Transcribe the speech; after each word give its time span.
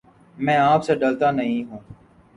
میں 0.37 0.55
آپ 0.59 0.83
سے 0.85 0.95
ڈرتا 0.95 1.31
نہیں 1.31 1.63
ہوں 1.63 1.79